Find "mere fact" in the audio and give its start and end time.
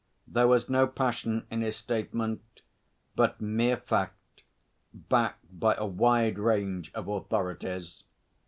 3.39-4.41